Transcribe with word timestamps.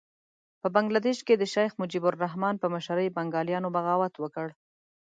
په 0.61 0.67
بنګه 0.75 0.99
دېش 1.07 1.19
کې 1.27 1.33
د 1.37 1.43
شیخ 1.53 1.71
مجیب 1.81 2.03
الرحمن 2.07 2.55
په 2.59 2.67
مشرۍ 2.73 3.07
بنګالیانو 3.17 3.73
بغاوت 3.75 4.13
وکړ. 4.19 4.47